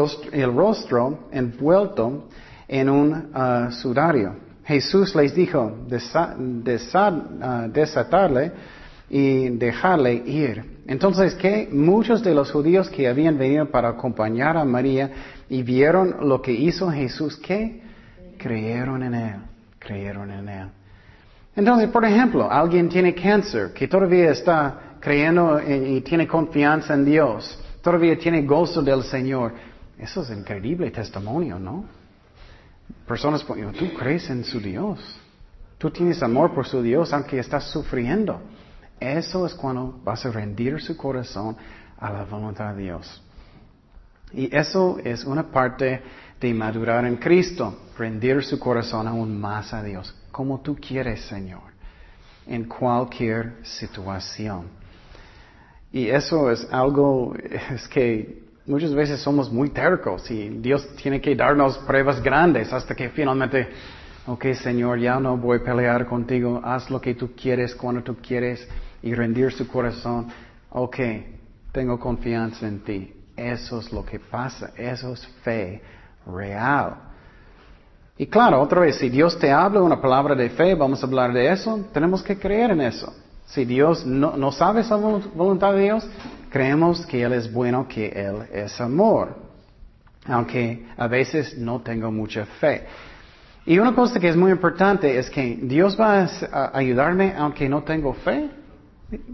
[0.54, 2.30] rostro, envuelto
[2.68, 4.36] en un uh, sudario.
[4.64, 8.52] Jesús les dijo, uh, desatarle
[9.10, 10.80] y dejarle ir.
[10.88, 11.68] Entonces, ¿qué?
[11.72, 15.12] Muchos de los judíos que habían venido para acompañar a María
[15.50, 17.89] y vieron lo que hizo Jesús, ¿qué?
[18.40, 19.36] Creyeron en Él,
[19.78, 20.70] creyeron en Él.
[21.56, 27.60] Entonces, por ejemplo, alguien tiene cáncer que todavía está creyendo y tiene confianza en Dios,
[27.82, 29.54] todavía tiene gozo del Señor.
[29.98, 31.84] Eso es increíble testimonio, ¿no?
[33.06, 35.00] Personas, tú crees en su Dios.
[35.78, 38.42] Tú tienes amor por su Dios aunque estás sufriendo.
[39.00, 41.58] Eso es cuando vas a rendir su corazón
[41.98, 43.22] a la voluntad de Dios.
[44.32, 46.02] Y eso es una parte
[46.40, 51.74] de madurar en Cristo, rendir su corazón aún más a Dios, como tú quieres, Señor,
[52.48, 54.68] en cualquier situación.
[55.92, 57.36] Y eso es algo,
[57.72, 62.96] es que muchas veces somos muy tercos y Dios tiene que darnos pruebas grandes hasta
[62.96, 63.68] que finalmente,
[64.28, 68.16] ok Señor, ya no voy a pelear contigo, haz lo que tú quieres cuando tú
[68.16, 68.66] quieres
[69.02, 70.28] y rendir su corazón.
[70.72, 70.98] Ok,
[71.72, 73.14] tengo confianza en ti.
[73.36, 75.82] Eso es lo que pasa, eso es fe
[76.26, 76.96] real.
[78.18, 81.32] Y claro, otra vez, si Dios te habla una palabra de fe, vamos a hablar
[81.32, 83.14] de eso, tenemos que creer en eso.
[83.46, 86.08] Si Dios no, no sabe esa voluntad de Dios,
[86.50, 89.36] creemos que Él es bueno, que Él es amor.
[90.26, 92.86] Aunque a veces no tengo mucha fe.
[93.66, 97.84] Y una cosa que es muy importante es que Dios va a ayudarme aunque no
[97.84, 98.50] tengo fe.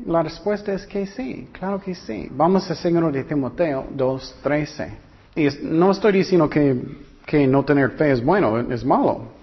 [0.05, 2.29] La respuesta es que sí, claro que sí.
[2.31, 4.89] Vamos a seguir de Timoteo 2.13.
[5.35, 9.33] Y no estoy diciendo que, no tener fe es bueno, es malo.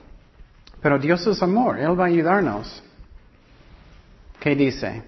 [0.81, 2.83] Pero Dios es amor, Él va a ayudarnos.
[4.41, 5.03] ¿Qué dice?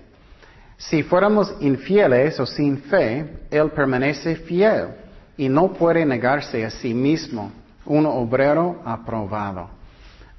[0.76, 4.88] Si fuéramos infieles o sin fe, Él permanece fiel
[5.36, 7.50] y no puede negarse a sí mismo,
[7.86, 9.70] un obrero aprobado.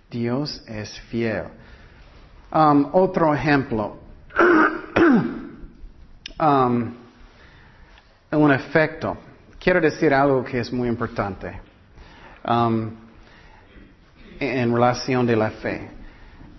[0.09, 1.45] Dios es fiel.
[2.53, 3.97] Um, otro ejemplo,
[6.39, 6.93] um,
[8.31, 9.17] un efecto.
[9.66, 11.59] Quiero decir algo que es muy importante
[12.47, 12.91] um,
[14.39, 15.89] en relación de la fe.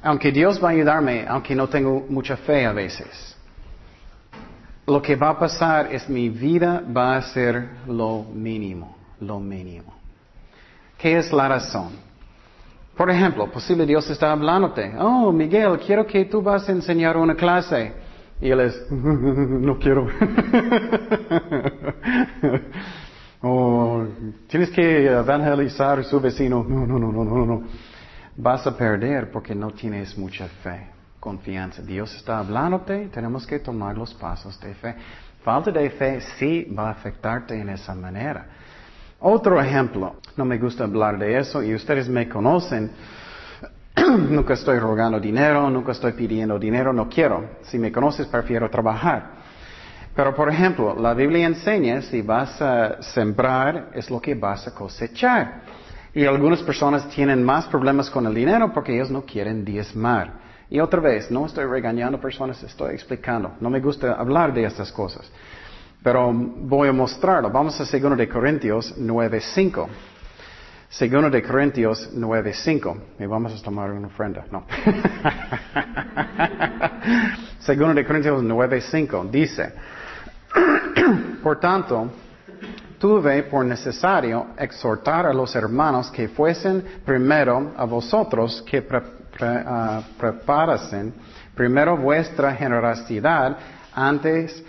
[0.03, 3.37] Aunque Dios va a ayudarme, aunque no tengo mucha fe a veces,
[4.89, 9.95] lo que va a pasar es mi vida va a ser lo mínimo, lo mínimo.
[10.99, 11.93] ¿Qué es la razón?
[12.97, 14.97] Por ejemplo, posible Dios está hablándote.
[14.99, 17.93] Oh, Miguel, quiero que tú vas a enseñar una clase.
[18.41, 20.09] Y él es, no quiero.
[24.57, 26.65] tienes que evangelizar a su vecino.
[26.67, 27.63] No, no, no, no, no, no.
[28.37, 30.89] Vas a perder porque no tienes mucha fe,
[31.21, 31.83] confianza.
[31.83, 34.95] Dios está hablándote, tenemos que tomar los pasos de fe.
[35.45, 38.47] Falta de fe sí va a afectarte en esa manera.
[39.21, 42.91] Otro ejemplo, no me gusta hablar de eso y ustedes me conocen.
[44.31, 47.59] nunca estoy rogando dinero, nunca estoy pidiendo dinero, no quiero.
[47.65, 49.37] Si me conoces, prefiero trabajar.
[50.17, 54.75] Pero, por ejemplo, la Biblia enseña, si vas a sembrar, es lo que vas a
[54.75, 55.61] cosechar.
[56.15, 60.33] Y algunas personas tienen más problemas con el dinero porque ellos no quieren diezmar.
[60.71, 63.57] Y otra vez, no estoy regañando personas, estoy explicando.
[63.61, 65.31] No me gusta hablar de estas cosas.
[66.03, 67.51] Pero voy a mostrarlo.
[67.51, 69.87] Vamos a 2 de Corintios 9.5.
[70.89, 72.97] Segundo de Corintios 9.5.
[73.19, 74.47] Y vamos a tomar una ofrenda.
[74.51, 74.65] No.
[77.61, 79.75] Segundo de Corintios 9.5 dice,
[81.43, 82.11] por tanto,
[82.99, 88.87] tuve por necesario exhortar a los hermanos que fuesen primero a vosotros que
[89.41, 91.15] ah, preparasen
[91.55, 93.57] primero vuestra generosidad
[93.95, 94.63] antes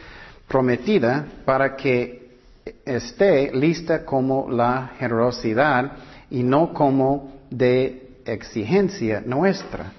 [0.47, 2.37] prometida para que
[2.85, 5.91] esté lista como la generosidad
[6.29, 9.91] y no como de exigencia nuestra.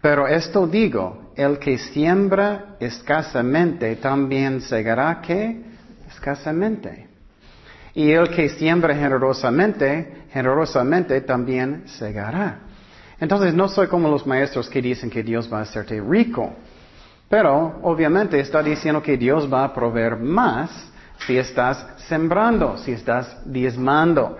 [0.00, 5.62] Pero esto digo, el que siembra escasamente también segará que
[6.08, 7.08] escasamente.
[7.94, 12.60] Y el que siembra generosamente, generosamente también segará.
[13.20, 16.54] Entonces no soy como los maestros que dicen que Dios va a hacerte rico.
[17.28, 20.70] Pero obviamente está diciendo que Dios va a proveer más
[21.26, 24.36] si estás sembrando, si estás diezmando.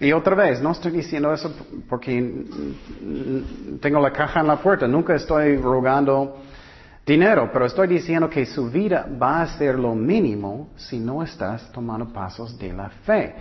[0.00, 1.54] Y otra vez, no estoy diciendo eso
[1.88, 2.46] porque
[3.80, 6.38] tengo la caja en la puerta, nunca estoy rogando
[7.04, 11.70] dinero, pero estoy diciendo que su vida va a ser lo mínimo si no estás
[11.70, 13.34] tomando pasos de la fe.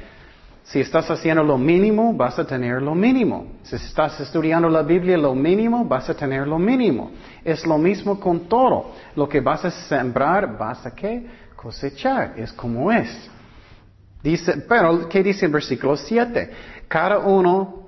[0.64, 3.54] Si estás haciendo lo mínimo, vas a tener lo mínimo.
[3.64, 7.12] Si estás estudiando la Biblia, lo mínimo, vas a tener lo mínimo.
[7.44, 8.92] Es lo mismo con todo.
[9.16, 10.92] Lo que vas a sembrar, vas a?
[11.56, 12.34] Cosechar.
[12.38, 13.32] Es como es.
[14.22, 16.52] Dice, pero, ¿qué dice el versículo 7?
[16.88, 17.88] Cada uno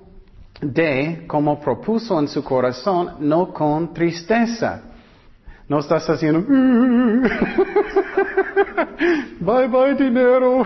[0.62, 4.84] de como propuso en su corazón, no con tristeza.
[5.68, 6.42] No estás haciendo,
[9.40, 10.66] bye bye dinero,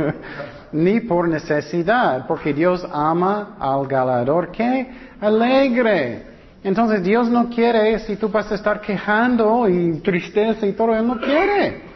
[0.72, 4.90] ni por necesidad, porque Dios ama al galador que
[5.20, 6.34] alegre.
[6.64, 11.06] Entonces Dios no quiere si tú vas a estar quejando y tristeza y todo, Él
[11.06, 11.93] no quiere.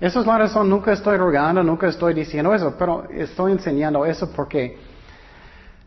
[0.00, 4.30] Esa es la razón, nunca estoy rogando, nunca estoy diciendo eso, pero estoy enseñando eso
[4.30, 4.78] porque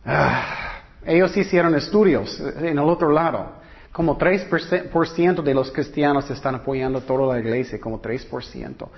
[0.05, 3.61] ah, ellos hicieron estudios en el otro lado.
[3.91, 8.87] Como 3% de los cristianos están apoyando toda la iglesia, como 3%.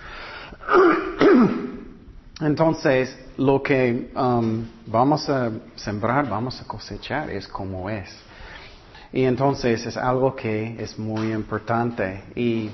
[2.41, 8.09] Entonces, lo que um, vamos a sembrar, vamos a cosechar, es como es.
[9.11, 12.24] Y entonces es algo que es muy importante.
[12.36, 12.72] Y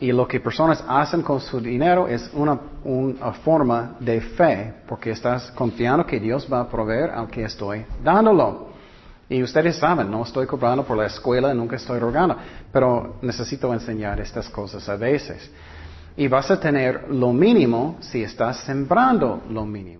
[0.00, 2.58] y lo que personas hacen con su dinero es una,
[3.44, 8.70] forma de fe, porque estás confiando que Dios va a proveer al que estoy dándolo.
[9.28, 12.36] Y ustedes saben, no estoy cobrando por la escuela, nunca estoy rogando,
[12.72, 15.50] pero necesito enseñar estas cosas a veces.
[16.16, 19.99] Y vas a tener lo mínimo si estás sembrando lo mínimo.